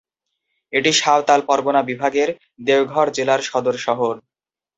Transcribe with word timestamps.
এটি 0.73 0.91
সাঁওতাল 0.93 1.39
পরগনা 1.47 1.81
বিভাগ 1.83 2.13
এর 2.23 2.29
দেওঘর 2.59 3.07
জেলার 3.17 3.41
সদর 3.41 3.75
শহর। 3.77 4.13